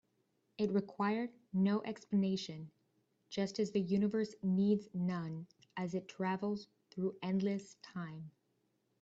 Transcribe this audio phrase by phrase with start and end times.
[0.57, 2.71] It required no explanation,
[3.29, 5.45] just as the universe needs none
[5.77, 8.31] as it travels through endless time.